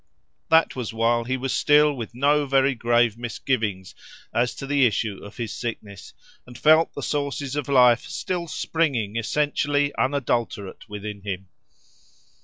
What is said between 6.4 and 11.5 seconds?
and felt the sources of life still springing essentially unadulterate within him.